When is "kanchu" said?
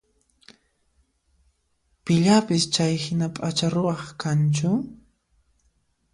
4.21-4.71